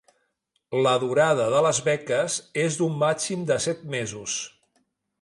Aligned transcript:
La 0.87 0.93
durada 1.03 1.45
de 1.57 1.61
les 1.67 1.83
beques 1.89 2.39
és 2.65 2.81
d'un 2.83 2.99
màxim 3.05 3.47
de 3.53 3.63
set 3.71 3.89
mesos. 3.99 4.43